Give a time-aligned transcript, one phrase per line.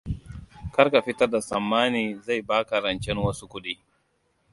[0.77, 3.73] Kar ka fitar da tsammani zai baka rancen wasu kuɗi.